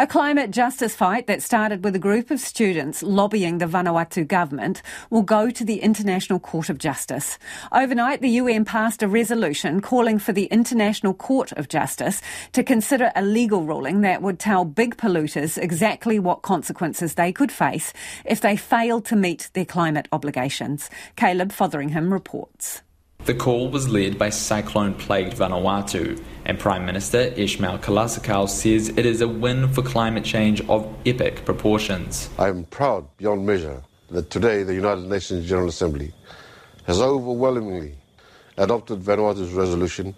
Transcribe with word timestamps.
A 0.00 0.06
climate 0.06 0.52
justice 0.52 0.94
fight 0.94 1.26
that 1.26 1.42
started 1.42 1.82
with 1.82 1.96
a 1.96 1.98
group 1.98 2.30
of 2.30 2.38
students 2.38 3.02
lobbying 3.02 3.58
the 3.58 3.66
Vanuatu 3.66 4.24
government 4.24 4.80
will 5.10 5.22
go 5.22 5.50
to 5.50 5.64
the 5.64 5.80
International 5.80 6.38
Court 6.38 6.70
of 6.70 6.78
Justice. 6.78 7.36
Overnight, 7.72 8.20
the 8.20 8.28
UN 8.28 8.64
passed 8.64 9.02
a 9.02 9.08
resolution 9.08 9.80
calling 9.80 10.20
for 10.20 10.32
the 10.32 10.44
International 10.52 11.14
Court 11.14 11.50
of 11.50 11.68
Justice 11.68 12.22
to 12.52 12.62
consider 12.62 13.10
a 13.16 13.22
legal 13.22 13.64
ruling 13.64 14.02
that 14.02 14.22
would 14.22 14.38
tell 14.38 14.64
big 14.64 14.96
polluters 14.96 15.58
exactly 15.58 16.20
what 16.20 16.42
consequences 16.42 17.14
they 17.14 17.32
could 17.32 17.50
face 17.50 17.92
if 18.24 18.40
they 18.40 18.56
failed 18.56 19.04
to 19.06 19.16
meet 19.16 19.50
their 19.54 19.64
climate 19.64 20.06
obligations. 20.12 20.88
Caleb 21.16 21.50
Fotheringham 21.50 22.12
reports. 22.12 22.82
The 23.28 23.34
call 23.34 23.68
was 23.68 23.90
led 23.90 24.18
by 24.18 24.30
cyclone 24.30 24.94
plagued 24.94 25.36
Vanuatu, 25.36 26.18
and 26.46 26.58
Prime 26.58 26.86
Minister 26.86 27.18
Ishmael 27.18 27.76
Kalsakau 27.76 28.48
says 28.48 28.88
it 28.88 29.04
is 29.04 29.20
a 29.20 29.28
win 29.28 29.68
for 29.68 29.82
climate 29.82 30.24
change 30.24 30.62
of 30.66 30.90
epic 31.04 31.44
proportions. 31.44 32.30
I 32.38 32.48
am 32.48 32.64
proud 32.64 33.06
beyond 33.18 33.44
measure 33.44 33.82
that 34.08 34.30
today 34.30 34.62
the 34.62 34.72
United 34.74 35.10
Nations 35.10 35.46
General 35.46 35.68
Assembly 35.68 36.10
has 36.86 37.02
overwhelmingly 37.02 37.96
adopted 38.56 39.02
Vanuatu's 39.02 39.52
resolution 39.52 40.14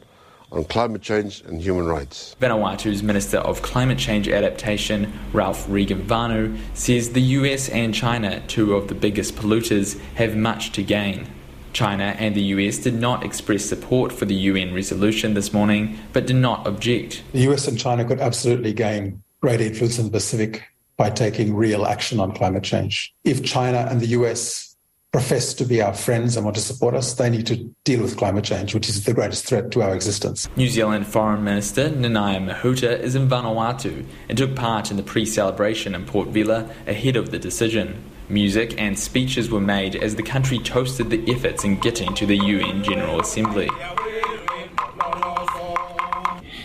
on 0.52 0.62
climate 0.66 1.02
change 1.02 1.40
and 1.40 1.60
human 1.60 1.86
rights. 1.86 2.36
Vanuatu's 2.40 3.02
Minister 3.02 3.38
of 3.38 3.60
Climate 3.62 3.98
Change 3.98 4.28
Adaptation, 4.28 5.12
Ralph 5.32 5.66
Regenvanu, 5.66 6.56
says 6.74 7.10
the 7.10 7.22
US 7.22 7.70
and 7.70 7.92
China, 7.92 8.40
two 8.46 8.76
of 8.76 8.86
the 8.86 8.94
biggest 8.94 9.34
polluters, 9.34 9.98
have 10.14 10.36
much 10.36 10.70
to 10.74 10.84
gain. 10.84 11.26
China 11.72 12.16
and 12.18 12.34
the 12.34 12.42
US 12.54 12.78
did 12.78 12.94
not 12.94 13.24
express 13.24 13.64
support 13.64 14.12
for 14.12 14.24
the 14.24 14.34
UN 14.34 14.74
resolution 14.74 15.34
this 15.34 15.52
morning, 15.52 15.98
but 16.12 16.26
did 16.26 16.36
not 16.36 16.66
object. 16.66 17.22
The 17.32 17.50
US 17.50 17.68
and 17.68 17.78
China 17.78 18.04
could 18.04 18.20
absolutely 18.20 18.72
gain 18.72 19.22
great 19.40 19.60
influence 19.60 19.98
in 19.98 20.06
the 20.06 20.10
Pacific 20.10 20.64
by 20.96 21.10
taking 21.10 21.54
real 21.54 21.86
action 21.86 22.20
on 22.20 22.32
climate 22.32 22.62
change. 22.62 23.14
If 23.24 23.42
China 23.42 23.86
and 23.90 24.00
the 24.00 24.08
US 24.08 24.70
profess 25.12 25.54
to 25.54 25.64
be 25.64 25.82
our 25.82 25.92
friends 25.92 26.36
and 26.36 26.44
want 26.44 26.56
to 26.56 26.62
support 26.62 26.94
us, 26.94 27.14
they 27.14 27.28
need 27.28 27.46
to 27.46 27.56
deal 27.84 28.00
with 28.00 28.16
climate 28.16 28.44
change, 28.44 28.74
which 28.74 28.88
is 28.88 29.04
the 29.04 29.14
greatest 29.14 29.44
threat 29.44 29.70
to 29.72 29.82
our 29.82 29.94
existence. 29.94 30.48
New 30.56 30.68
Zealand 30.68 31.06
Foreign 31.06 31.42
Minister 31.42 31.90
Nanaia 31.90 32.38
Mahuta 32.38 32.98
is 33.00 33.16
in 33.16 33.28
Vanuatu 33.28 34.06
and 34.28 34.38
took 34.38 34.54
part 34.54 34.90
in 34.90 34.96
the 34.96 35.02
pre 35.02 35.26
celebration 35.26 35.94
in 35.94 36.04
Port 36.04 36.28
Vila 36.28 36.70
ahead 36.86 37.16
of 37.16 37.30
the 37.30 37.38
decision. 37.38 38.04
Music 38.30 38.80
and 38.80 38.96
speeches 38.96 39.50
were 39.50 39.60
made 39.60 39.96
as 39.96 40.14
the 40.14 40.22
country 40.22 40.60
toasted 40.60 41.10
the 41.10 41.20
efforts 41.32 41.64
in 41.64 41.76
getting 41.80 42.14
to 42.14 42.24
the 42.24 42.36
UN 42.36 42.80
General 42.84 43.20
Assembly. 43.20 43.68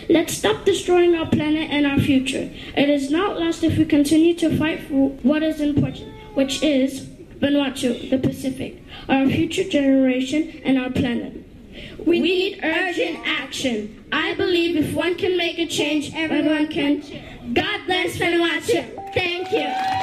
Let's 0.08 0.34
stop 0.34 0.64
destroying 0.64 1.16
our 1.16 1.26
planet 1.26 1.68
and 1.72 1.84
our 1.84 1.98
future. 1.98 2.48
It 2.76 2.88
is 2.88 3.10
not 3.10 3.40
lost 3.40 3.64
if 3.64 3.76
we 3.76 3.84
continue 3.84 4.34
to 4.34 4.56
fight 4.56 4.82
for 4.82 5.10
what 5.24 5.42
is 5.42 5.60
important, 5.60 6.14
which 6.34 6.62
is 6.62 7.00
Vanuatu, 7.40 8.10
the 8.10 8.18
Pacific, 8.18 8.80
our 9.08 9.26
future 9.26 9.64
generation, 9.64 10.60
and 10.64 10.78
our 10.78 10.90
planet. 10.90 11.44
We 11.98 12.20
need 12.20 12.60
urgent 12.62 13.18
action. 13.26 14.04
I 14.12 14.34
believe 14.34 14.76
if 14.76 14.94
one 14.94 15.16
can 15.16 15.36
make 15.36 15.58
a 15.58 15.66
change, 15.66 16.12
everyone 16.14 16.68
can. 16.68 17.00
God 17.52 17.86
bless 17.86 18.16
Vanuatu. 18.18 19.12
Thank 19.14 19.50
you. 19.50 19.95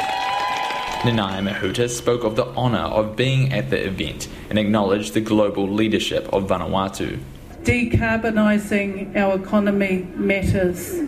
Nanaia 1.03 1.43
Mahuta 1.43 1.89
spoke 1.89 2.23
of 2.23 2.37
the 2.37 2.45
honour 2.55 2.77
of 2.77 3.17
being 3.17 3.51
at 3.51 3.69
the 3.69 3.87
event 3.87 4.29
and 4.49 4.57
acknowledged 4.57 5.13
the 5.13 5.19
global 5.19 5.67
leadership 5.67 6.31
of 6.31 6.47
Vanuatu. 6.47 7.19
Decarbonising 7.63 9.13
our 9.17 9.35
economy 9.35 10.07
matters, 10.15 11.01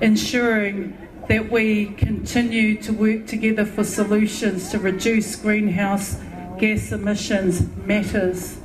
ensuring 0.00 0.96
that 1.28 1.50
we 1.50 1.86
continue 1.86 2.80
to 2.82 2.92
work 2.92 3.26
together 3.26 3.64
for 3.64 3.82
solutions 3.82 4.70
to 4.70 4.78
reduce 4.78 5.34
greenhouse 5.34 6.20
gas 6.60 6.92
emissions 6.92 7.66
matters. 7.78 8.58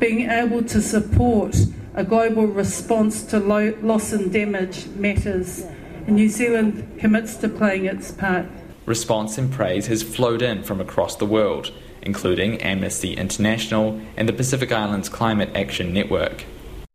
Being 0.00 0.28
able 0.28 0.64
to 0.64 0.82
support 0.82 1.56
a 1.94 2.02
global 2.02 2.48
response 2.48 3.22
to 3.26 3.38
loss 3.38 4.12
and 4.12 4.32
damage 4.32 4.86
matters, 4.88 5.62
and 6.08 6.16
New 6.16 6.28
Zealand 6.28 6.98
commits 6.98 7.36
to 7.36 7.48
playing 7.48 7.84
its 7.84 8.10
part. 8.10 8.46
Response 8.90 9.38
and 9.38 9.52
praise 9.52 9.86
has 9.86 10.02
flowed 10.02 10.42
in 10.42 10.64
from 10.64 10.80
across 10.80 11.14
the 11.14 11.24
world, 11.24 11.70
including 12.02 12.60
Amnesty 12.60 13.14
International 13.14 14.00
and 14.16 14.28
the 14.28 14.32
Pacific 14.32 14.72
Islands 14.72 15.08
Climate 15.08 15.50
Action 15.54 15.94
Network. 15.94 16.44